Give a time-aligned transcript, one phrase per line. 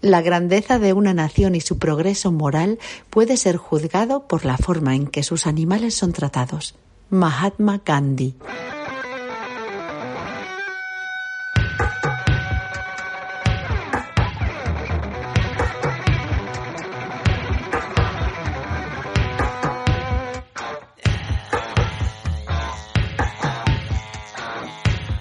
[0.00, 2.78] La grandeza de una nación y su progreso moral
[3.10, 6.76] puede ser juzgado por la forma en que sus animales son tratados.
[7.10, 8.36] Mahatma Gandhi.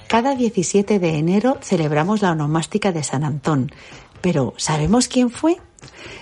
[0.07, 3.71] Cada 17 de enero celebramos la onomástica de San Antón,
[4.21, 5.57] pero ¿sabemos quién fue?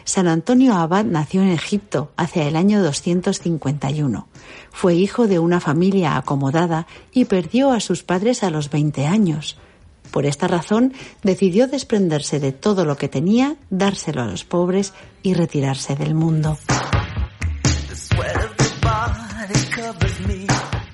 [0.04, 4.28] San Antonio Abad nació en Egipto hacia el año 251.
[4.72, 9.58] Fue hijo de una familia acomodada y perdió a sus padres a los 20 años.
[10.12, 14.94] Por esta razón decidió desprenderse de todo lo que tenía, dárselo a los pobres
[15.24, 16.58] y retirarse del mundo.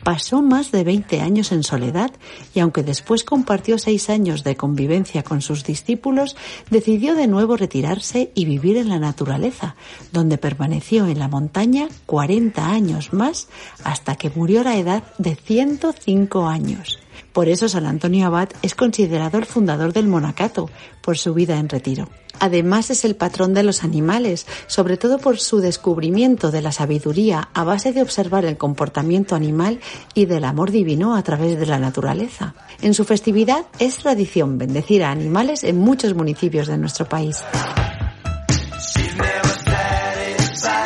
[0.04, 2.12] Pasó más de 20 años en soledad
[2.56, 6.36] y aunque después compartió seis años de convivencia con sus discípulos,
[6.72, 9.76] decidió de nuevo retirarse y vivir en la naturaleza,
[10.12, 13.48] donde permaneció en la montaña 40 años más
[13.84, 17.00] hasta que murió a la edad de 105 años.
[17.34, 20.70] Por eso San Antonio Abad es considerado el fundador del monacato,
[21.02, 22.10] por su vida en retiro.
[22.40, 27.50] Además es el patrón de los animales, sobre todo por su descubrimiento de la sabiduría
[27.54, 29.80] a base de observar el comportamiento animal
[30.14, 32.56] y del amor divino a través de la naturaleza.
[32.82, 37.38] En su festividad es tradición bendecir a animales en muchos municipios de nuestro país.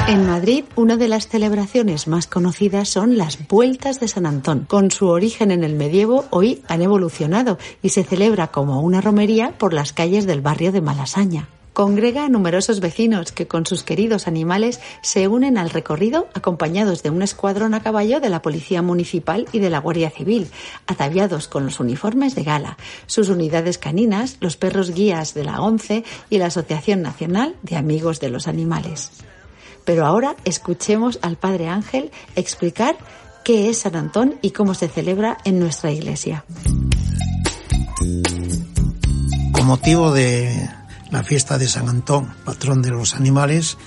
[0.07, 4.65] En Madrid, una de las celebraciones más conocidas son las Vueltas de San Antón.
[4.69, 9.57] Con su origen en el medievo, hoy han evolucionado y se celebra como una romería
[9.57, 11.49] por las calles del barrio de Malasaña.
[11.73, 17.09] Congrega a numerosos vecinos que con sus queridos animales se unen al recorrido acompañados de
[17.09, 20.49] un escuadrón a caballo de la Policía Municipal y de la Guardia Civil,
[20.85, 26.03] ataviados con los uniformes de gala, sus unidades caninas, los perros guías de la ONCE
[26.29, 29.09] y la Asociación Nacional de Amigos de los Animales.
[29.85, 32.97] Pero ahora escuchemos al Padre Ángel explicar
[33.43, 36.43] qué es San Antón y cómo se celebra en nuestra iglesia.
[39.51, 40.69] Con motivo de
[41.11, 43.77] la fiesta de San Antón, patrón de los animales,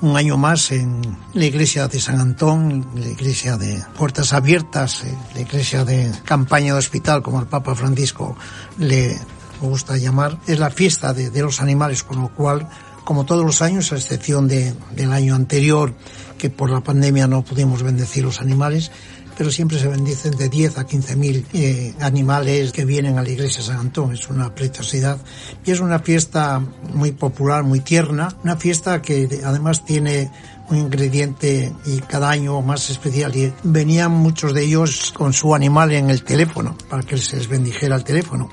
[0.00, 1.02] un año más en
[1.34, 6.72] la iglesia de San Antón, la iglesia de puertas abiertas, eh, la iglesia de campaña
[6.72, 8.36] de hospital, como el Papa Francisco
[8.78, 9.18] le
[9.60, 12.66] gusta llamar, es la fiesta de, de los animales, con lo cual
[13.10, 15.92] como todos los años, a excepción de, del año anterior,
[16.38, 18.92] que por la pandemia no pudimos bendecir los animales,
[19.36, 23.28] pero siempre se bendicen de 10 a 15 mil eh, animales que vienen a la
[23.28, 24.12] iglesia San Antón.
[24.12, 25.18] Es una preciosidad
[25.64, 26.60] y es una fiesta
[26.94, 30.30] muy popular, muy tierna, una fiesta que además tiene
[30.68, 35.90] un ingrediente y cada año más especial y venían muchos de ellos con su animal
[35.90, 38.50] en el teléfono para que se les bendijera el teléfono.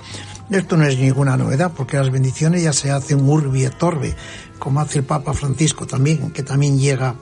[0.50, 4.16] Esto no es ninguna novedad, porque las bendiciones ya se hacen urbi et torbe,
[4.60, 7.16] como hace el Papa Francisco también, que también llega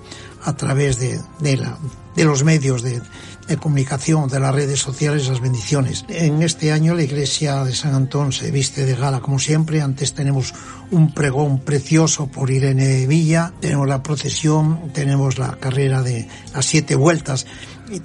[0.43, 1.75] a través de, de, la,
[2.15, 3.01] de los medios de,
[3.47, 6.05] de, comunicación, de las redes sociales, las bendiciones.
[6.07, 9.81] En este año la iglesia de San Antón se viste de gala como siempre.
[9.81, 10.53] Antes tenemos
[10.91, 16.93] un pregón precioso por Irene Villa, tenemos la procesión, tenemos la carrera de las siete
[16.93, 17.47] vueltas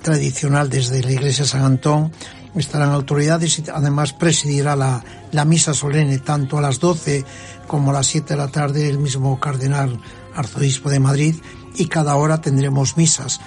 [0.00, 2.12] tradicional desde la iglesia de San Antón
[2.54, 7.24] estarán autoridades y además presidirá la, la misa solemne tanto a las 12
[7.66, 10.00] como a las 7 de la tarde el mismo cardenal
[10.34, 11.36] arzobispo de Madrid
[11.76, 13.40] y cada hora tendremos misas.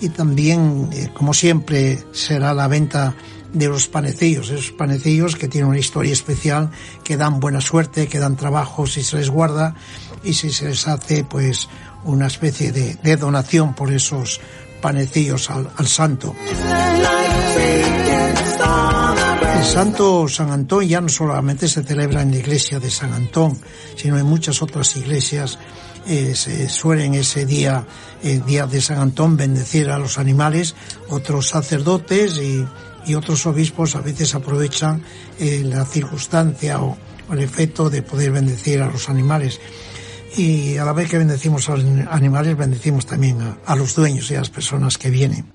[0.00, 3.14] Y también, eh, como siempre, será la venta
[3.52, 6.70] de los panecillos, esos panecillos que tienen una historia especial,
[7.02, 9.74] que dan buena suerte, que dan trabajo si se les guarda
[10.22, 11.68] y si se les hace pues
[12.04, 14.40] una especie de, donación por esos
[14.80, 16.34] panecillos al santo.
[19.58, 23.58] El santo San Antón ya no solamente se celebra en la iglesia de San Antón,
[23.96, 25.58] sino en muchas otras iglesias
[26.06, 27.84] eh, se suelen ese día,
[28.22, 30.74] el día de San Antón, bendecir a los animales,
[31.08, 32.66] otros sacerdotes y,
[33.14, 35.02] otros obispos a veces aprovechan
[35.38, 39.60] eh, la circunstancia o, o el efecto de poder bendecir a los animales
[40.36, 44.30] y a la vez que bendecimos a los animales, bendecimos también a, a los dueños
[44.30, 45.46] y a las personas que vienen.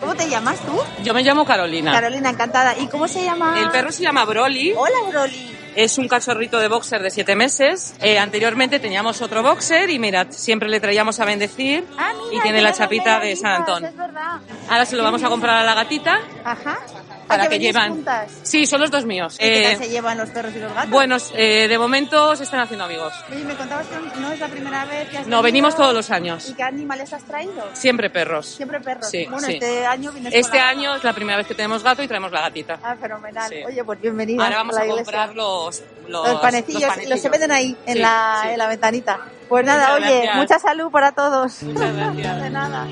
[0.00, 0.78] ¿Cómo te llamas tú?
[1.02, 1.92] Yo me llamo Carolina.
[1.92, 2.78] Carolina, encantada.
[2.78, 3.58] ¿Y cómo se llama?
[3.60, 4.72] El perro se llama Broly.
[4.76, 5.63] Hola, Broly.
[5.76, 7.94] Es un cachorrito de boxer de siete meses.
[8.00, 12.40] Eh, anteriormente teníamos otro boxer y mirad, siempre le traíamos a bendecir Ah, mira, y
[12.42, 13.84] tiene la chapita de San Antón.
[13.84, 14.40] Es verdad.
[14.68, 16.78] Ahora se lo vamos a comprar a la gatita Ajá.
[17.24, 17.90] Para ¿A que venís llevan.
[17.90, 18.30] juntas?
[18.42, 19.34] Sí, son los dos míos.
[19.36, 20.90] ¿Y qué tal Eh, se llevan los perros y los gatos?
[20.90, 23.12] bueno, eh, de momento se están haciendo amigos.
[23.30, 26.10] Oye, me contabas que no es la primera vez que has No, venimos todos los
[26.10, 26.48] años.
[26.50, 27.68] ¿Y qué animales has traído?
[27.72, 28.46] Siempre perros.
[28.46, 29.08] Siempre perros.
[29.10, 29.54] Sí, bueno, sí.
[29.54, 32.08] este año vienes con Este la- año es la primera vez que tenemos gato y
[32.08, 32.78] traemos la gatita.
[32.82, 33.48] Ah, fenomenal.
[33.48, 33.56] Sí.
[33.66, 35.04] Oye, pues bienvenida Ahora vamos a a la iglesia.
[35.04, 37.20] comprar los, los, Los panecillos, los los, panecillos.
[37.20, 39.20] se venden ahí, en, la, en la ventanita.
[39.48, 40.36] Pues nada, Muchas oye, gracias.
[40.36, 41.62] mucha salud para todos.
[41.62, 42.42] Muchas gracias.
[42.42, 42.86] De nada.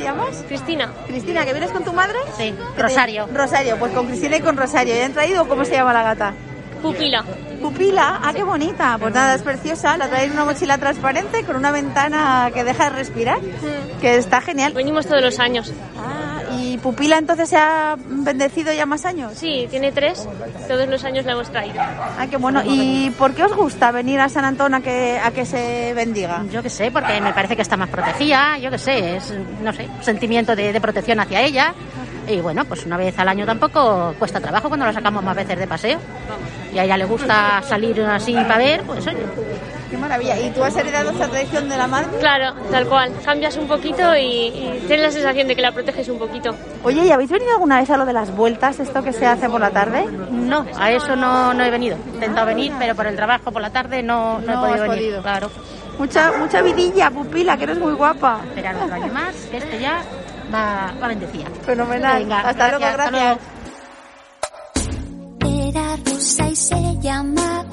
[0.00, 0.44] Te llamas?
[0.48, 0.92] Cristina.
[1.06, 2.18] Cristina, ¿que vienes con tu madre?
[2.36, 3.28] Sí, ¿Qué te- Rosario.
[3.32, 4.94] Rosario, pues con Cristina y con Rosario.
[4.94, 6.32] ¿Ya han traído cómo se llama la gata?
[6.82, 7.22] Pupila.
[7.60, 8.96] Pupila, ah, qué bonita.
[8.98, 9.98] Pues nada, es preciosa.
[9.98, 13.38] La traen en una mochila transparente con una ventana que deja de respirar,
[14.00, 14.72] que está genial.
[14.72, 15.70] Venimos todos los años.
[15.98, 16.19] Ah,
[16.72, 19.32] ¿y Pupila entonces se ha bendecido ya más años?
[19.34, 20.28] Sí, tiene tres.
[20.68, 21.80] Todos los años la hemos traído.
[21.80, 22.62] Ah, qué bueno.
[22.64, 26.44] ¿Y por qué os gusta venir a San Antón a que, a que se bendiga?
[26.50, 29.72] Yo qué sé, porque me parece que está más protegida, yo qué sé, es, no
[29.72, 31.74] sé, sentimiento de, de protección hacia ella.
[32.28, 35.58] Y bueno, pues una vez al año tampoco cuesta trabajo cuando la sacamos más veces
[35.58, 35.98] de paseo.
[36.72, 39.16] Y a ella le gusta salir así para ver, pues oye,
[39.90, 40.38] Qué maravilla.
[40.38, 42.06] ¿Y tú has heredado esta tradición de la madre?
[42.20, 43.12] Claro, tal cual.
[43.24, 46.54] Cambias un poquito y, y tienes la sensación de que la proteges un poquito.
[46.84, 49.48] Oye, ¿y habéis venido alguna vez a lo de las vueltas, esto que se hace
[49.48, 50.06] por la tarde?
[50.06, 51.96] no, a eso no, no he venido.
[52.12, 54.74] He intentado venir, pero por el trabajo por la tarde no, no, No he podido
[54.74, 54.96] has venir.
[54.96, 55.22] podido.
[55.22, 55.50] Claro.
[55.98, 58.40] Mucha, mucha vidilla, Pupila, que eres muy guapa.
[58.48, 60.02] Esperar otro año más, que este ya
[60.54, 61.46] va, va bendecida.
[61.66, 62.20] Fenomenal.
[62.22, 63.38] Venga, hasta luego, gracias, hasta gracias.
[65.40, 65.68] luego.
[65.68, 67.69] Era rusa y se llamaba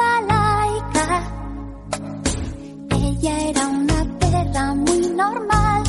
[3.28, 5.84] Ella era una perra muy normal.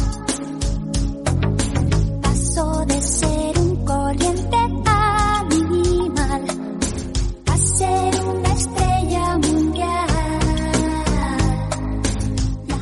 [2.20, 6.44] Pasó de ser un corriente animal
[7.46, 10.08] a ser una estrella mundial.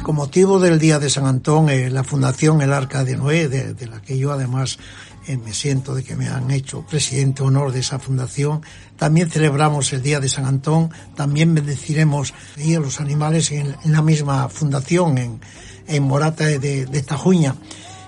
[0.02, 3.74] Con motivo del Día de San Antón, eh, la Fundación El Arca de Noé, de,
[3.74, 4.78] de la que yo además
[5.26, 8.62] eh, me siento de que me han hecho presidente honor de esa fundación,
[8.96, 14.02] también celebramos el Día de San Antón, también bendeciremos ahí a los animales en, la
[14.02, 15.40] misma fundación, en,
[15.86, 17.56] en Morata de, de Tajuña,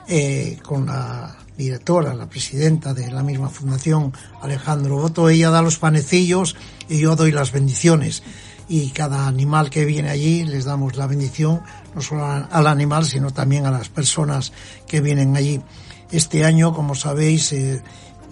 [0.09, 5.79] eh, con la directora, la presidenta de la misma fundación, Alejandro Boto, ella da los
[5.79, 6.57] panecillos
[6.89, 8.23] y yo doy las bendiciones.
[8.69, 11.63] Y cada animal que viene allí les damos la bendición,
[11.95, 14.53] no solo al animal, sino también a las personas
[14.87, 15.61] que vienen allí.
[16.11, 17.83] Este año, como sabéis, eh,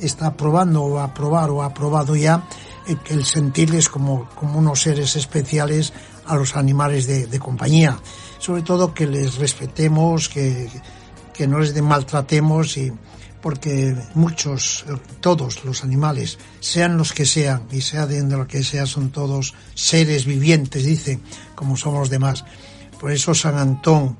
[0.01, 2.47] está aprobando o aprobar o ha aprobado ya
[2.87, 5.93] eh, el sentirles como, como unos seres especiales
[6.27, 7.99] a los animales de, de compañía.
[8.39, 10.69] Sobre todo que les respetemos, que,
[11.33, 12.93] que no les maltratemos y
[13.47, 18.65] porque muchos, eh, todos los animales, sean los que sean y sea de lo que
[18.65, 21.21] sea, son todos seres vivientes, dice,
[21.55, 22.45] como somos los demás.
[22.99, 24.17] Por eso San Antón,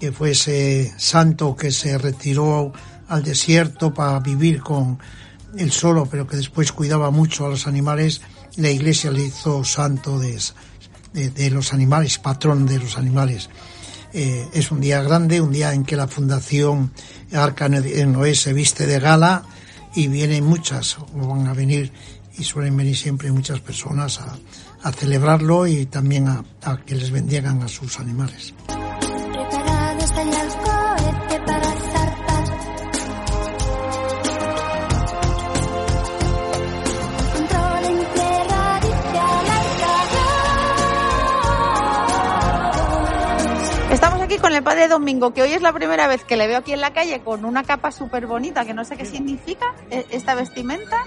[0.00, 2.72] que fue ese santo que se retiró
[3.08, 4.98] al desierto para vivir con
[5.56, 8.20] él solo, pero que después cuidaba mucho a los animales,
[8.56, 10.38] la iglesia le hizo santo de,
[11.12, 13.50] de, los animales, patrón de los animales.
[14.12, 16.92] Eh, es un día grande, un día en que la Fundación
[17.32, 19.44] Arca Noé se viste de gala
[19.94, 21.92] y vienen muchas, o van a venir
[22.36, 24.36] y suelen venir siempre muchas personas a,
[24.82, 28.54] a celebrarlo y también a, a, que les bendigan a sus animales.
[44.64, 47.20] Padre Domingo, que hoy es la primera vez que le veo aquí en la calle
[47.20, 51.04] con una capa súper bonita, que no sé qué significa eh, esta vestimenta.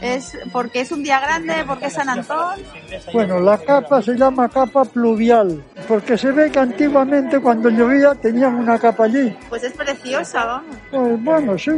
[0.00, 2.58] Es porque es un día grande, porque es San Antón.
[3.12, 8.56] Bueno, la capa se llama capa pluvial, porque se ve que antiguamente cuando llovía tenían
[8.56, 9.36] una capa allí.
[9.48, 10.76] Pues es preciosa, vamos.
[10.90, 11.70] Pues bueno, sí.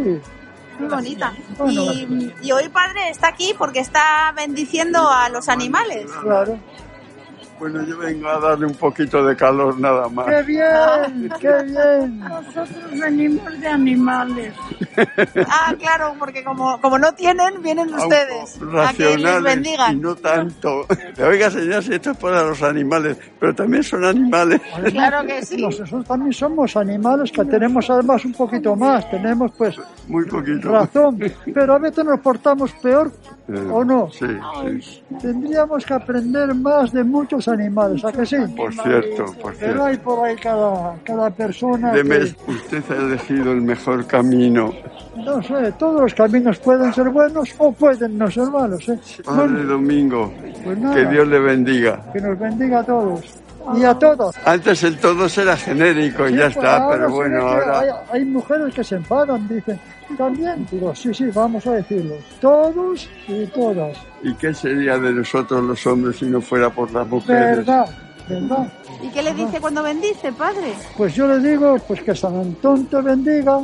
[0.79, 1.35] Muy bonita.
[1.59, 1.93] Bueno.
[1.93, 6.07] Y, y hoy padre está aquí porque está bendiciendo a los animales.
[6.23, 6.59] Claro.
[7.59, 10.27] Bueno, yo vengo a darle un poquito de calor nada más.
[10.27, 11.33] ¡Qué bien!
[11.41, 12.19] ¡Qué bien!
[12.19, 12.69] Nosotros
[13.01, 14.55] venimos de animales.
[15.47, 20.01] Ah, claro, porque como, como no tienen, vienen ustedes a que les Racionales y bendigan.
[20.01, 20.87] no tanto.
[21.27, 24.61] Oiga, señor, si esto es para los animales, pero también son animales.
[24.93, 25.61] Claro que sí.
[25.61, 29.77] Nosotros también somos animales que tenemos además un poquito más, tenemos pues
[30.09, 30.71] Muy poquito.
[30.71, 31.19] razón,
[31.53, 33.11] pero a veces nos portamos peor
[33.47, 34.09] Eh, ¿O no?
[34.11, 34.27] Sí,
[34.81, 35.03] sí.
[35.21, 38.37] Tendríamos que aprender más de muchos animales, ¿a que sí?
[38.57, 39.85] Por cierto, por Pero cierto.
[39.85, 44.73] hay por ahí cada, cada persona Deme, que, usted ha elegido el mejor camino.
[45.17, 48.99] no sé, todos los caminos pueden ser buenos o pueden no ser malos, ¿eh?
[49.23, 50.33] Padre Domingo,
[50.65, 52.01] pues nada, que Dios le bendiga.
[52.15, 53.44] que nos bendiga a todos
[53.77, 54.35] y a todas.
[54.45, 57.81] Antes el todos era genérico y Sí, ya pues está, pero bueno, ahora...
[57.81, 59.81] Hay, hay mujeres que se enfadan, dicen,
[60.17, 65.63] también, digo, sí, sí, vamos a decirlo, todos y todas, ¿Y qué sería de nosotros
[65.63, 67.59] los hombres si no fuera por las mujeres?
[67.59, 67.87] verdad,
[68.29, 68.73] verdad.
[69.03, 70.73] ¿Y qué le dice cuando bendice, padre?
[70.97, 73.61] Pues yo le digo, pues que San Antón te bendiga,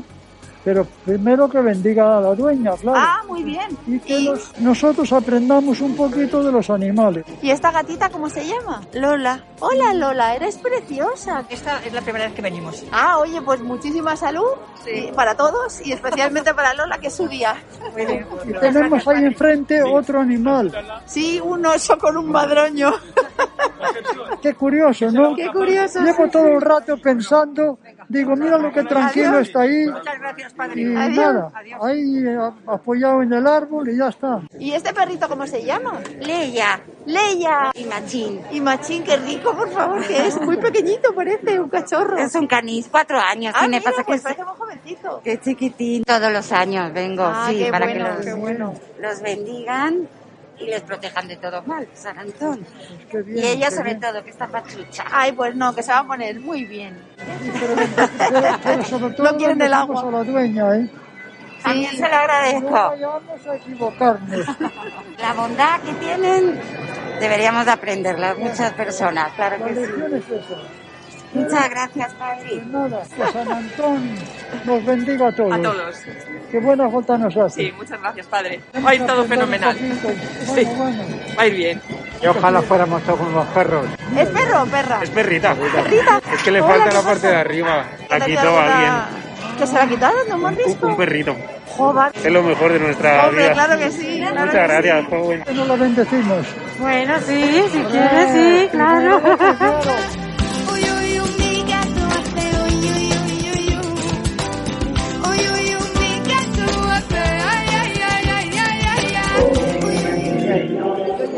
[0.65, 2.99] pero primero que bendiga a la dueña, claro.
[3.01, 3.77] Ah, muy bien.
[3.87, 7.25] Y que los- nosotros aprendamos un poquito de los animales.
[7.43, 8.83] ¿Y esta gatita cómo se llama?
[8.93, 9.43] Lola.
[9.61, 11.45] Hola Lola, eres preciosa.
[11.49, 12.85] Esta es la primera vez que venimos.
[12.93, 14.49] Ah, oye, pues muchísima salud
[14.87, 17.55] y para todos y especialmente para Lola, que es su día.
[18.47, 20.73] Y tenemos ahí enfrente otro animal.
[21.07, 22.93] Sí, un oso con un madroño.
[24.43, 25.35] Qué curioso, ¿no?
[25.35, 27.79] Qué curioso, Llevo todo el rato pensando,
[28.11, 29.47] digo, mira lo que tranquilo Adiós.
[29.49, 29.87] está ahí.
[29.87, 30.81] Muchas gracias, padre.
[30.83, 31.17] Y Adiós.
[31.17, 31.53] nada,
[31.83, 34.41] ahí eh, apoyado en el árbol y ya está.
[34.59, 36.01] ¿Y este perrito cómo se llama?
[36.21, 37.71] Leia Leia.
[37.75, 38.41] y Machín.
[38.51, 42.19] Y Machín, qué rico, por favor, que es muy pequeñito, parece un cachorro.
[42.19, 43.55] Es un canis, cuatro años.
[43.57, 45.21] Ah, tiene, mira, pasa que pues es, parece muy jovencito.
[45.25, 46.05] que es chiquitín.
[46.05, 48.75] Todos los años vengo, Ah, sí, qué para bueno, que los, qué bueno.
[49.01, 50.09] los bendigan
[50.61, 52.65] y les protejan de todo mal, San Antón.
[53.11, 54.01] Qué bien, y ella sobre bien.
[54.01, 55.05] todo, que está pachucha.
[55.11, 56.99] Ay, pues no, que se va a poner muy bien.
[57.17, 57.75] Pero,
[58.63, 60.03] pero sobre todo No quieren el agua.
[60.03, 60.91] a la dueña, ¿eh?
[61.63, 62.71] También se lo No agradezco.
[62.71, 64.47] vayamos a equivocarnos.
[65.19, 66.59] La bondad que tienen
[67.21, 69.81] deberíamos de aprenderla muchas personas, claro La que sí.
[69.83, 70.57] es esa.
[71.33, 72.47] Muchas gracias, padre.
[72.49, 74.15] Pues nada, que San Antón
[74.65, 75.53] nos bendiga a todos.
[75.53, 75.97] A todos.
[76.51, 77.67] Qué buena falta nos hace.
[77.67, 78.61] Sí, muchas gracias, padre.
[78.85, 79.77] Va a ir todo fenomenal.
[80.47, 81.03] Bueno, bueno.
[81.39, 81.81] Va a ir bien.
[82.23, 83.87] Y ojalá fuéramos todos como los perros.
[84.19, 85.01] ¿Es perro o perra?
[85.03, 85.55] Es perrita.
[85.55, 86.21] ¿Perrita?
[86.35, 87.09] Es que le Hola, falta ¿qué la pasa?
[87.13, 87.85] parte de arriba.
[88.11, 88.93] La ¿Que quitó te alguien.
[89.59, 90.29] ¿Que se la quitaron?
[90.29, 90.87] ¿No hemos Un, visto?
[90.89, 91.37] un perrito.
[91.69, 92.13] Joder.
[92.17, 93.53] Es lo mejor de nuestra Hombre, vida.
[93.53, 94.17] claro que sí.
[94.19, 95.07] claro Muchas que gracias, sí.
[95.11, 95.43] joven.
[95.45, 96.47] Que nos la bendecimos.
[96.79, 99.21] Bueno, sí, si quieres, sí, claro.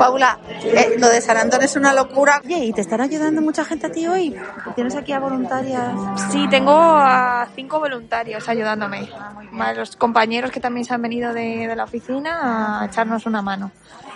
[0.03, 2.41] Paula, eh, lo de San Antón es una locura.
[2.45, 4.37] Oye, ¿y te estará ayudando mucha gente a ti hoy?
[4.75, 5.93] ¿Tienes aquí a voluntarias?
[6.33, 9.09] Sí, tengo a cinco voluntarios ayudándome.
[9.53, 13.43] Más los compañeros que también se han venido de, de la oficina a echarnos una
[13.43, 13.71] mano.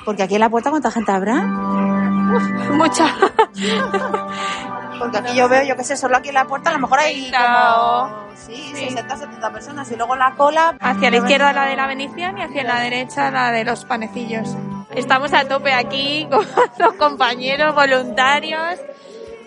[0.04, 1.36] Porque aquí en la puerta, ¿cuánta gente habrá?
[1.36, 3.06] Mucha.
[4.98, 6.98] Porque aquí yo veo, yo qué sé, solo aquí en la puerta a lo mejor
[6.98, 8.26] hay como...
[8.34, 8.88] Sí, Sí.
[8.90, 9.90] 60, 70 personas.
[9.92, 10.76] Y luego la cola...
[10.80, 14.56] Hacia la izquierda la de la bendición y hacia la derecha la de los panecillos.
[14.96, 16.46] Estamos a tope aquí con
[16.78, 18.80] los compañeros voluntarios.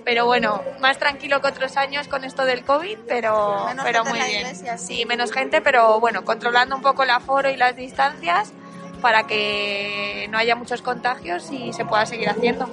[0.06, 4.20] Pero bueno, más tranquilo que otros años con esto del COVID, pero, Menos pero muy
[4.20, 4.42] bien.
[4.42, 8.54] iglesia, Sí, menos gente, pero bueno, controlando un poco el aforo y las distancias
[9.02, 12.70] para que no haya muchos contagios y se pueda seguir haciendo.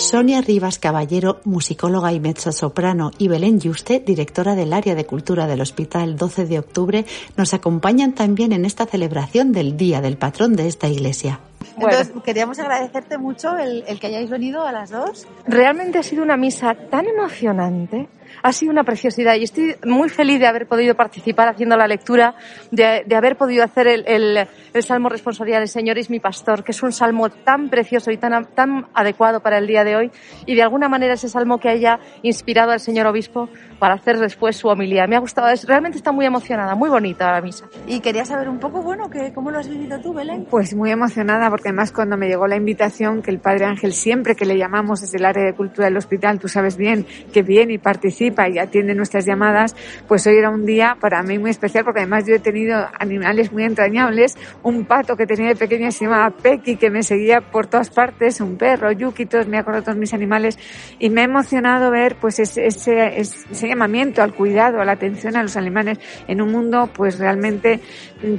[0.00, 5.60] Sonia Rivas Caballero, musicóloga y mezzosoprano, y Belén Yuste, directora del área de cultura del
[5.60, 7.04] Hospital 12 de Octubre,
[7.36, 11.40] nos acompañan también en esta celebración del Día del Patrón de esta iglesia.
[11.76, 15.26] Entonces, queríamos agradecerte mucho el, el que hayáis venido a las dos.
[15.46, 18.08] Realmente ha sido una misa tan emocionante,
[18.42, 22.34] ha sido una preciosidad y estoy muy feliz de haber podido participar haciendo la lectura,
[22.70, 26.62] de, de haber podido hacer el, el- el Salmo Responsabilidad del Señor es mi pastor,
[26.62, 30.10] que es un salmo tan precioso y tan, tan adecuado para el día de hoy
[30.46, 33.48] y de alguna manera ese salmo que haya inspirado al señor obispo
[33.80, 35.06] para hacer después su homilía.
[35.08, 37.64] Me ha gustado, es- realmente está muy emocionada, muy bonita la misa.
[37.88, 40.46] Y quería saber un poco, bueno, que, ¿cómo lo has vivido tú, Belén?
[40.48, 44.34] Pues muy emocionada porque además cuando me llegó la invitación que el Padre Ángel siempre
[44.34, 47.74] que le llamamos desde el área de cultura del hospital, tú sabes bien que viene
[47.74, 49.76] y participa y atiende nuestras llamadas,
[50.08, 53.52] pues hoy era un día para mí muy especial porque además yo he tenido animales
[53.52, 57.66] muy entrañables, un pato que tenía de pequeña se llamaba Pequi que me seguía por
[57.66, 60.58] todas partes, un perro, Yuki, todos, me acuerdo todos mis animales.
[60.98, 65.36] Y me ha emocionado ver pues ese, ese, ese llamamiento al cuidado, a la atención
[65.36, 67.80] a los animales en un mundo pues realmente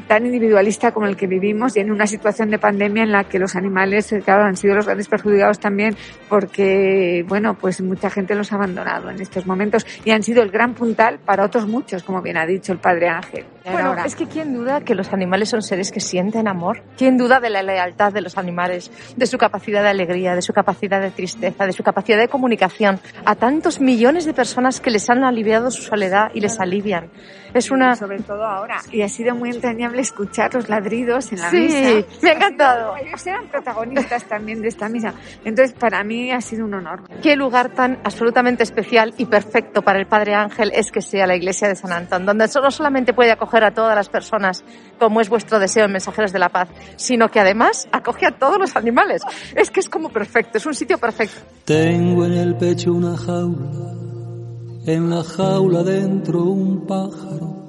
[0.08, 3.40] tan individualista como el que vivimos y en una situación de pandemia en la que
[3.40, 5.96] los animales, eh, claro, han sido los grandes perjudicados también
[6.30, 10.52] porque, bueno, pues mucha gente los ha abandonado en estos momentos y han sido el
[10.52, 13.46] gran puntal para otros muchos, como bien ha dicho el Padre Ángel.
[13.64, 16.82] Bueno, es que quién duda que los animales son seres que sienten amor.
[16.98, 20.54] ¿Quién duda de la lealtad de los animales, de su capacidad de alegría, de su
[20.54, 25.10] capacidad de tristeza, de su capacidad de comunicación a tantos millones de personas que les
[25.10, 27.10] han aliviado su soledad y les alivian?
[27.54, 31.50] Es una sobre todo ahora y ha sido muy entrañable escuchar los ladridos en la
[31.50, 32.08] Sí, misa.
[32.22, 32.96] me ha encantado.
[32.96, 35.14] Ellos eran protagonistas también de esta misa.
[35.44, 37.02] Entonces, para mí ha sido un honor.
[37.22, 41.36] Qué lugar tan absolutamente especial y perfecto para el Padre Ángel es que sea la
[41.36, 44.64] iglesia de San Antón, donde no solamente puede acoger a todas las personas,
[44.98, 48.58] como es vuestro deseo en Mensajeros de la Paz, sino que además acoge a todos
[48.58, 49.22] los animales.
[49.56, 51.42] Es que es como perfecto, es un sitio perfecto.
[51.66, 53.94] Tengo en el pecho una jaula,
[54.86, 57.62] en la jaula dentro un pájaro.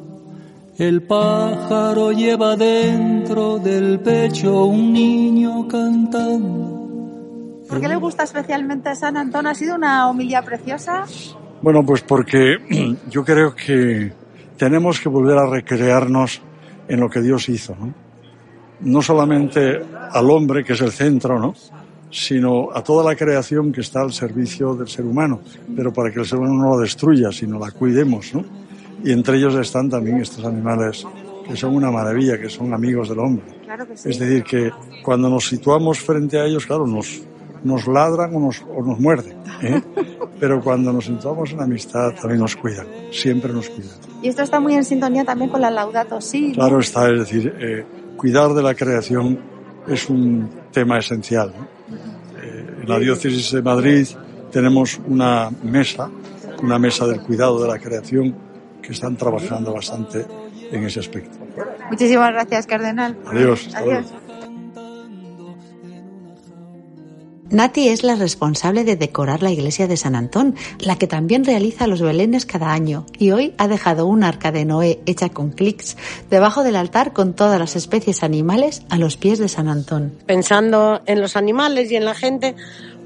[0.79, 6.83] El pájaro lleva dentro del pecho un niño cantando.
[7.69, 9.47] ¿Por qué le gusta especialmente a San Antón?
[9.47, 11.05] Ha sido una homilía preciosa.
[11.62, 12.57] Bueno, pues porque
[13.09, 14.12] yo creo que
[14.62, 16.40] tenemos que volver a recrearnos
[16.87, 17.92] en lo que Dios hizo, ¿no?
[18.83, 21.52] No solamente al hombre, que es el centro, ¿no?
[22.12, 25.40] Sino a toda la creación que está al servicio del ser humano,
[25.75, 28.45] pero para que el ser humano no la destruya, sino la cuidemos, ¿no?
[29.02, 31.04] Y entre ellos están también estos animales
[31.45, 33.45] que son una maravilla, que son amigos del hombre.
[33.64, 34.11] Claro que sí.
[34.11, 34.71] Es decir, que
[35.02, 37.21] cuando nos situamos frente a ellos, claro, nos,
[37.64, 39.83] nos ladran o nos, o nos muerden, ¿eh?
[40.40, 43.97] pero cuando nos situamos en amistad también nos cuidan, siempre nos cuidan.
[44.23, 46.52] Y esto está muy en sintonía también con la Laudato Si.
[46.52, 47.85] Claro está, es decir, eh,
[48.16, 49.38] cuidar de la creación
[49.87, 51.52] es un tema esencial.
[51.57, 51.64] ¿no?
[52.40, 54.07] Eh, en la diócesis de Madrid
[54.50, 56.11] tenemos una mesa,
[56.62, 58.35] una mesa del cuidado de la creación,
[58.83, 60.26] que están trabajando bastante
[60.73, 61.38] en ese aspecto.
[61.90, 63.16] Muchísimas gracias, Cardenal.
[63.26, 63.69] Adiós.
[63.75, 64.12] Adiós.
[67.52, 71.87] Nati es la responsable de decorar la iglesia de San Antón, la que también realiza
[71.87, 75.99] los belenes cada año, y hoy ha dejado un arca de Noé hecha con clics
[76.30, 80.14] debajo del altar con todas las especies animales a los pies de San Antón.
[80.25, 82.54] Pensando en los animales y en la gente,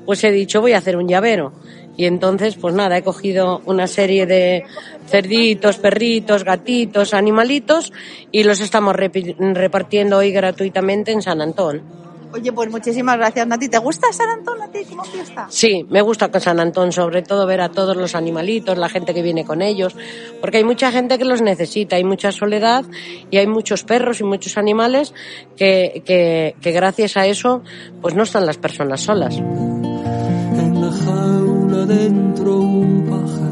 [0.04, 1.52] pues he dicho voy a hacer un llavero.
[1.96, 4.62] Y entonces, pues nada, he cogido una serie de
[5.08, 7.92] cerditos, perritos, gatitos, animalitos
[8.30, 12.05] y los estamos repartiendo hoy gratuitamente en San Antón.
[12.36, 13.68] Oye, pues muchísimas gracias, Nati.
[13.68, 15.46] ¿Te gusta San Antón a ti como fiesta?
[15.48, 19.14] Sí, me gusta con San Antón, sobre todo ver a todos los animalitos, la gente
[19.14, 19.96] que viene con ellos,
[20.42, 22.84] porque hay mucha gente que los necesita, hay mucha soledad
[23.30, 25.14] y hay muchos perros y muchos animales
[25.56, 27.62] que, que, que gracias a eso
[28.02, 29.38] pues no están las personas solas.
[29.38, 33.45] En la jaula dentro un pájaro.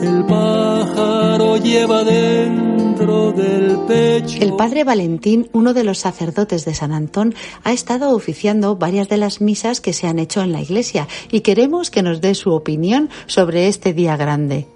[0.00, 4.38] El pájaro lleva dentro del pecho.
[4.40, 7.34] El padre Valentín, uno de los sacerdotes de San Antón,
[7.64, 11.40] ha estado oficiando varias de las misas que se han hecho en la iglesia y
[11.40, 14.66] queremos que nos dé su opinión sobre este día grande.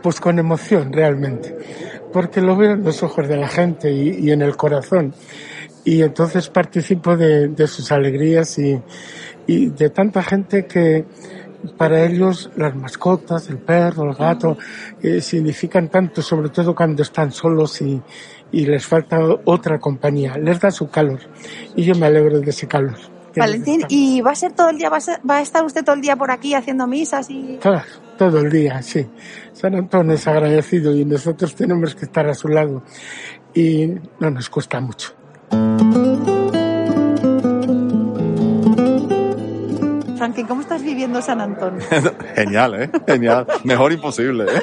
[0.00, 1.56] Pues con emoción, realmente,
[2.12, 5.12] porque lo veo en los ojos de la gente y, y en el corazón.
[5.84, 8.80] Y entonces participo de, de sus alegrías y,
[9.48, 11.04] y de tanta gente que
[11.76, 14.56] para ellos las mascotas, el perro, el gato,
[15.02, 18.00] eh, significan tanto, sobre todo cuando están solos y,
[18.52, 20.36] y les falta otra compañía.
[20.38, 21.20] Les da su calor
[21.74, 22.96] y yo me alegro de ese calor.
[23.36, 23.82] Valentín.
[23.88, 25.94] ¿y va a ser todo el día, va a, ser- va a estar usted todo
[25.94, 27.58] el día por aquí haciendo misas y...?
[27.60, 27.84] Claro,
[28.16, 29.06] todo el día, sí.
[29.52, 32.82] San Antón es agradecido y nosotros tenemos que estar a su lado
[33.54, 35.12] y no nos cuesta mucho.
[40.44, 41.78] ¿Cómo estás viviendo San Antón?
[42.34, 42.90] Genial, ¿eh?
[43.06, 43.46] Genial.
[43.64, 44.62] Mejor imposible, ¿eh?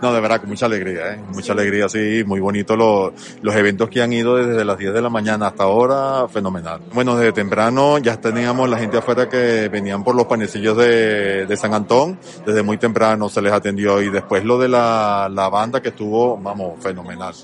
[0.00, 1.20] No, de verdad, con mucha alegría, ¿eh?
[1.32, 2.22] Mucha alegría, sí.
[2.24, 5.64] Muy bonito los, los eventos que han ido desde las 10 de la mañana hasta
[5.64, 6.80] ahora, fenomenal.
[6.92, 11.56] Bueno, desde temprano ya teníamos la gente afuera que venían por los panecillos de, de
[11.56, 12.18] San Antón.
[12.46, 16.36] Desde muy temprano se les atendió y después lo de la, la banda que estuvo,
[16.38, 17.34] vamos, fenomenal.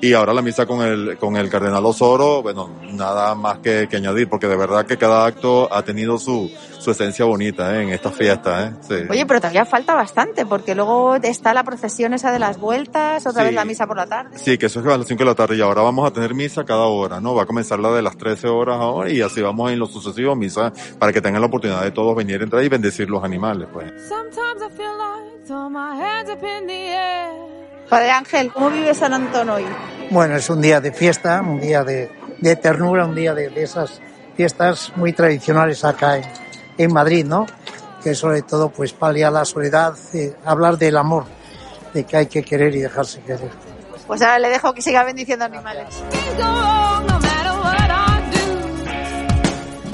[0.00, 3.96] Y ahora la misa con el, con el Cardenal Osoro, bueno, nada más que, que
[3.98, 7.82] añadir, porque de verdad que cada acto ha tenido su, su esencia bonita, ¿eh?
[7.82, 8.72] En esta fiesta, ¿eh?
[8.80, 8.94] Sí.
[9.10, 13.42] Oye, pero todavía falta bastante, porque luego está la procesión esa de las vueltas, otra
[13.42, 13.46] Sí.
[13.48, 14.38] vez la misa por la tarde.
[14.38, 16.34] Sí, que eso es a las 5 de la tarde y ahora vamos a tener
[16.34, 17.34] misa cada hora, ¿no?
[17.34, 20.34] Va a comenzar la de las 13 horas ahora y así vamos en lo sucesivo
[20.34, 23.92] misa para que tengan la oportunidad de todos venir entrar y bendecir los animales, pues.
[24.08, 27.30] Sometimes I feel like throw my hands up in the air.
[27.88, 29.64] Padre Ángel, ¿cómo vive San Antón hoy?
[30.10, 33.62] Bueno, es un día de fiesta, un día de, de ternura, un día de, de
[33.64, 34.00] esas
[34.36, 36.24] fiestas muy tradicionales acá en,
[36.84, 37.46] en Madrid, ¿no?
[38.02, 41.24] Que sobre todo pues palia la soledad, eh, hablar del amor,
[41.92, 43.50] de que hay que querer y dejarse querer.
[44.06, 46.02] Pues ahora le dejo que siga bendiciendo animales.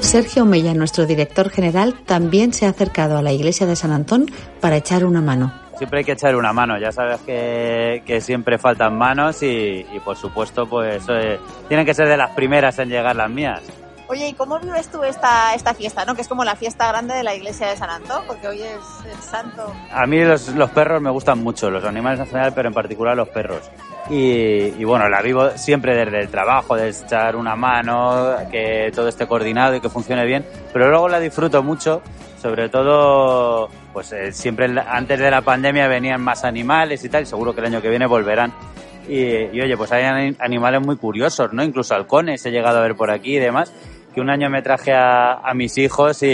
[0.01, 4.27] Sergio Mella, nuestro director general, también se ha acercado a la iglesia de San Antón
[4.61, 5.53] para echar una mano.
[5.77, 10.01] Siempre hay que echar una mano, ya sabes que, que siempre faltan manos y, y,
[10.03, 13.62] por supuesto pues eh, tienen que ser de las primeras en llegar las mías.
[14.08, 16.14] Oye, ¿y cómo vives tú esta, esta fiesta, no?
[16.14, 19.12] Que es como la fiesta grande de la iglesia de San Antón, porque hoy es
[19.12, 19.74] el santo.
[19.90, 23.16] A mí los, los perros me gustan mucho, los animales en general, pero en particular
[23.16, 23.68] los perros.
[24.08, 29.08] Y, y, bueno, la vivo siempre desde el trabajo, de echar una mano, que todo
[29.08, 32.00] esté coordinado y que funcione bien, pero luego la disfruto mucho,
[32.40, 37.26] sobre todo, pues eh, siempre antes de la pandemia venían más animales y tal, y
[37.26, 38.52] seguro que el año que viene volverán.
[39.08, 41.62] Y, y oye, pues hay animales muy curiosos, ¿no?
[41.64, 43.72] Incluso halcones he llegado a ver por aquí y demás
[44.16, 46.26] que un año me traje a, a mis hijos y,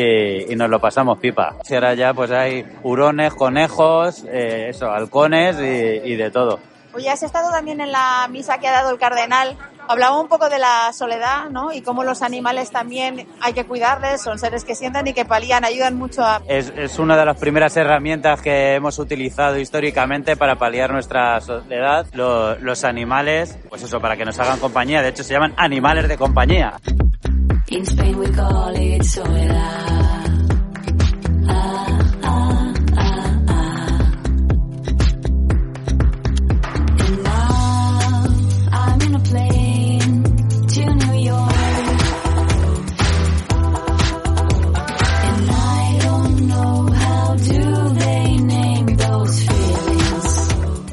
[0.49, 1.57] y, nos lo pasamos pipa.
[1.69, 6.61] Y ahora ya pues hay hurones, conejos, eh, eso, halcones y, y, de todo.
[6.95, 9.59] Oye, has estado también en la misa que ha dado el cardenal.
[9.89, 11.73] Hablaba un poco de la soledad, ¿no?
[11.73, 15.65] Y cómo los animales también hay que cuidarles, son seres que sientan y que palían,
[15.65, 16.41] ayudan mucho a...
[16.47, 22.07] Es, es una de las primeras herramientas que hemos utilizado históricamente para paliar nuestra soledad.
[22.13, 25.03] Los, los animales, pues eso, para que nos hagan compañía.
[25.03, 26.75] De hecho, se llaman animales de compañía.
[27.73, 30.13] In Spain we call it soledad.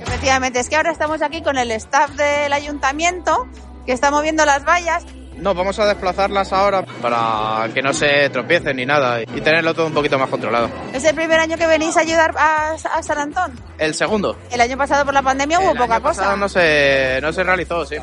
[0.01, 3.47] Efectivamente, es que ahora estamos aquí con el staff del ayuntamiento
[3.85, 5.03] que está moviendo las vallas
[5.39, 9.87] no, vamos a desplazarlas ahora para que no se tropiecen ni nada y tenerlo todo
[9.87, 10.69] un poquito más controlado.
[10.93, 13.51] ¿Es el primer año que venís a ayudar a, a San Antón?
[13.77, 14.37] El segundo.
[14.51, 16.21] El año pasado por la pandemia hubo el poca año cosa.
[16.21, 17.95] pasado no se, no se realizó, sí.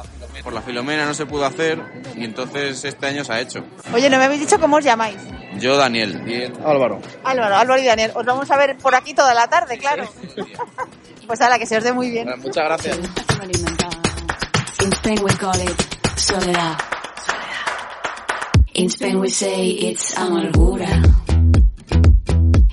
[0.42, 1.81] Por la Filomena no se pudo hacer
[2.14, 3.64] y entonces este año se ha hecho.
[3.92, 5.16] Oye, no me habéis dicho cómo os llamáis.
[5.59, 6.22] Yo, Daniel.
[6.29, 7.01] Y Álvaro.
[7.25, 8.12] Álvaro, Álvaro y Daniel.
[8.14, 10.05] Os vamos a ver por aquí toda la tarde, claro.
[11.27, 12.29] pues a la que se os dé muy bien.
[12.38, 12.96] Muchas gracias.
[14.83, 15.75] In Spain we call it
[16.16, 16.77] soledad.
[18.76, 21.00] In Spain we say it's amargura.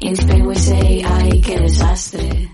[0.01, 2.51] In Spain we say ay qué desastre.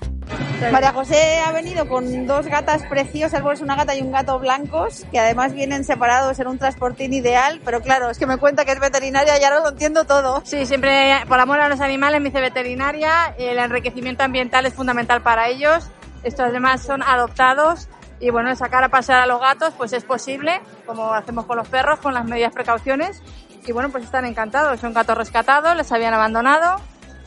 [0.72, 5.04] María José ha venido con dos gatas preciosas, pues una gata y un gato blancos,
[5.12, 8.74] que además vienen separados en un transportín ideal, pero claro, es que me cuenta que
[8.74, 10.44] es veterinaria y ahora lo entiendo todo.
[10.46, 15.24] Sí, siempre por amor a los animales me hice veterinaria, el enriquecimiento ambiental es fundamental
[15.24, 15.90] para ellos,
[16.22, 17.88] estos además son adoptados
[18.20, 21.68] y bueno, sacar a pasear a los gatos pues es posible, como hacemos con los
[21.68, 23.22] perros, con las medidas precauciones.
[23.66, 26.82] Y bueno, pues están encantados, son gatos rescatados, les habían abandonado.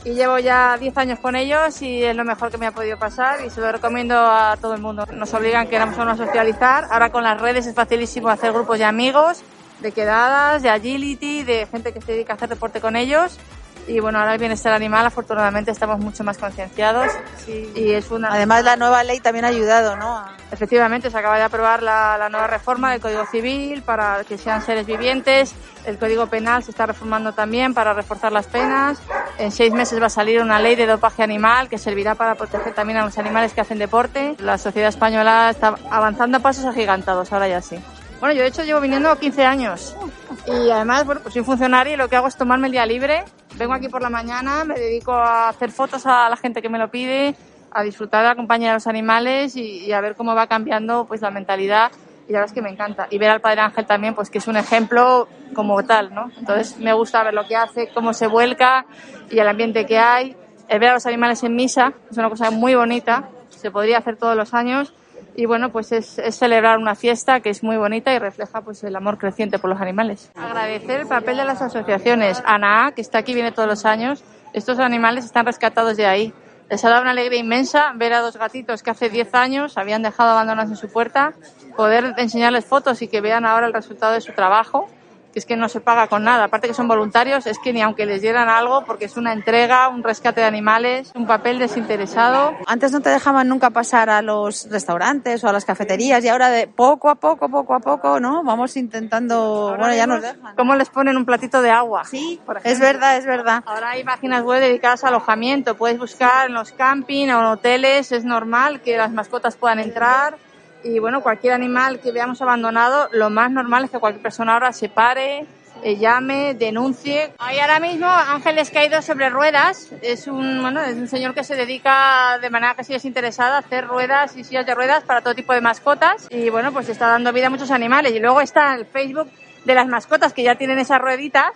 [0.05, 2.99] Y llevo ya 10 años con ellos y es lo mejor que me ha podido
[2.99, 3.45] pasar.
[3.45, 5.05] Y se lo recomiendo a todo el mundo.
[5.13, 8.85] Nos obligan que éramos a socializar, ahora con las redes es facilísimo hacer grupos de
[8.85, 9.41] amigos,
[9.79, 13.39] de quedadas, de agility, de gente que se dedica a hacer deporte con ellos
[13.87, 17.11] y bueno, ahora el bienestar animal afortunadamente estamos mucho más concienciados
[17.45, 17.71] sí.
[17.75, 18.29] y es una...
[18.29, 20.23] Además la nueva ley también ha ayudado, ¿no?
[20.51, 24.61] Efectivamente, se acaba de aprobar la, la nueva reforma del Código Civil para que sean
[24.63, 25.53] seres vivientes,
[25.85, 28.99] el Código Penal se está reformando también para reforzar las penas,
[29.37, 32.73] en seis meses va a salir una ley de dopaje animal que servirá para proteger
[32.73, 34.35] también a los animales que hacen deporte.
[34.39, 37.77] La sociedad española está avanzando a pasos agigantados, ahora ya sí.
[38.19, 39.95] Bueno, yo de hecho llevo viniendo 15 años
[40.45, 43.23] y además, bueno, pues soy funcionaria y lo que hago es tomarme el día libre.
[43.55, 46.77] Vengo aquí por la mañana, me dedico a hacer fotos a la gente que me
[46.77, 47.35] lo pide,
[47.71, 51.05] a disfrutar de la compañía de los animales y, y a ver cómo va cambiando
[51.05, 51.91] pues la mentalidad
[52.27, 53.07] y la verdad es que me encanta.
[53.09, 56.31] Y ver al Padre Ángel también, pues que es un ejemplo como tal, ¿no?
[56.37, 58.85] Entonces me gusta ver lo que hace, cómo se vuelca
[59.29, 60.35] y el ambiente que hay.
[60.67, 64.17] El ver a los animales en misa es una cosa muy bonita, se podría hacer
[64.17, 64.93] todos los años
[65.35, 68.83] y bueno, pues es, es, celebrar una fiesta que es muy bonita y refleja pues
[68.83, 70.31] el amor creciente por los animales.
[70.35, 72.41] Agradecer el papel de las asociaciones.
[72.45, 74.23] ANAA, que está aquí, viene todos los años.
[74.53, 76.33] Estos animales están rescatados de ahí.
[76.69, 80.01] Les ha dado una alegría inmensa ver a dos gatitos que hace 10 años habían
[80.01, 81.33] dejado abandonados en su puerta,
[81.75, 84.87] poder enseñarles fotos y que vean ahora el resultado de su trabajo
[85.33, 86.45] que es que no se paga con nada.
[86.45, 89.89] Aparte que son voluntarios, es que ni aunque les dieran algo, porque es una entrega,
[89.89, 92.53] un rescate de animales, un papel desinteresado.
[92.67, 96.49] Antes no te dejaban nunca pasar a los restaurantes o a las cafeterías y ahora
[96.49, 98.43] de poco a poco, poco a poco, ¿no?
[98.43, 99.35] Vamos intentando,
[99.69, 100.55] ahora bueno, ya nos dejan.
[100.55, 102.05] ¿Cómo les ponen un platito de agua?
[102.05, 103.63] Sí, es verdad, es verdad.
[103.65, 105.75] Ahora hay páginas web dedicadas al alojamiento.
[105.75, 110.37] Puedes buscar en los camping o en hoteles, es normal que las mascotas puedan entrar
[110.83, 114.73] y bueno, cualquier animal que veamos abandonado, lo más normal es que cualquier persona ahora
[114.73, 115.45] se pare,
[115.81, 117.33] eh, llame, denuncie.
[117.39, 119.89] Hay ahora mismo Ángeles Caídos sobre ruedas.
[120.01, 123.57] Es un, bueno, es un señor que se dedica de manera que sí es interesada
[123.57, 126.27] a hacer ruedas y sillas de ruedas para todo tipo de mascotas.
[126.29, 128.13] Y bueno, pues está dando vida a muchos animales.
[128.13, 129.29] Y luego está el Facebook
[129.65, 131.51] de las mascotas que ya tienen esas rueditas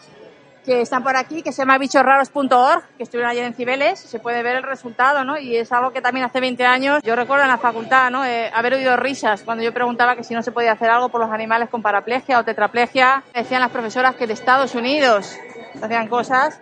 [0.68, 4.44] que están por aquí, que se llama bichosraros.org, que estuvieron ayer en Cibeles, se puede
[4.44, 5.38] ver el resultado, ¿no?
[5.40, 8.26] Y es algo que también hace 20 años, yo recuerdo en la facultad, ¿no?
[8.26, 11.22] Eh, haber oído risas cuando yo preguntaba que si no se podía hacer algo por
[11.22, 13.24] los animales con paraplegia o tetraplegia.
[13.34, 15.38] Decían las profesoras que de Estados Unidos
[15.82, 16.60] hacían cosas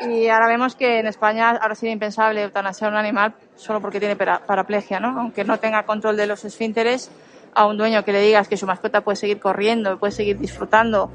[0.00, 4.16] y ahora vemos que en España ahora sería impensable eutanasiar un animal solo porque tiene
[4.16, 5.16] para- paraplegia, ¿no?
[5.20, 7.08] Aunque no tenga control de los esfínteres,
[7.54, 11.12] a un dueño que le digas que su mascota puede seguir corriendo, puede seguir disfrutando,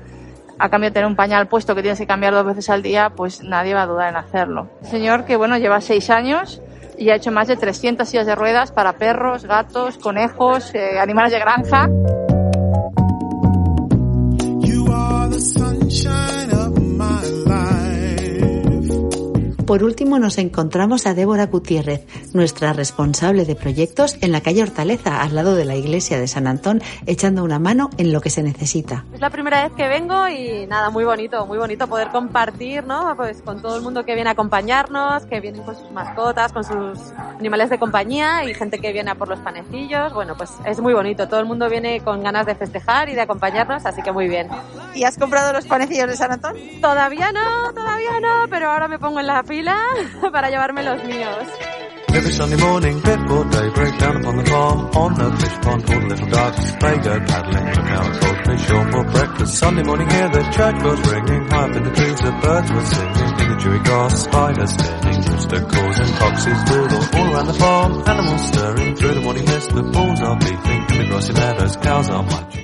[0.59, 3.11] a cambio de tener un pañal puesto que tienes que cambiar dos veces al día,
[3.15, 4.69] pues nadie va a dudar en hacerlo.
[4.81, 6.61] Señor que, bueno, lleva seis años
[6.97, 11.31] y ha hecho más de 300 sillas de ruedas para perros, gatos, conejos, eh, animales
[11.31, 11.89] de granja.
[19.69, 22.03] Por último, nos encontramos a Débora Gutiérrez,
[22.33, 26.47] nuestra responsable de proyectos en la calle Hortaleza, al lado de la iglesia de San
[26.47, 29.05] Antón, echando una mano en lo que se necesita.
[29.13, 33.15] Es la primera vez que vengo y nada, muy bonito, muy bonito poder compartir, ¿no?
[33.15, 36.63] Pues con todo el mundo que viene a acompañarnos, que vienen con sus mascotas, con
[36.63, 40.15] sus animales de compañía y gente que viene a por los panecillos.
[40.15, 41.27] Bueno, pues es muy bonito.
[41.27, 44.47] Todo el mundo viene con ganas de festejar y de acompañarnos, así que muy bien.
[44.95, 46.55] ¿Y has comprado los panecillos de San Antón?
[46.81, 49.58] Todavía no, todavía no, pero ahora me pongo en la fila
[50.31, 51.47] para llevarme los míos.
[52.09, 56.07] Every Sunday morning before daybreak down upon the farm on the fish pond all the
[56.07, 60.29] little ducks they go paddling look out for fish on for breakfast Sunday morning hear
[60.29, 63.57] the church bells ringing high up in the trees the birds were singing in the
[63.61, 68.95] dewy grass spiders spinning rooster calls and foxes doodle all around the farm animals stirring
[68.95, 72.59] through the morning mist the bulls are beeping in the grassy meadows cows are munching